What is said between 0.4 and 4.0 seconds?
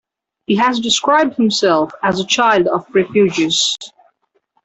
He has described himself as a "child of refugees".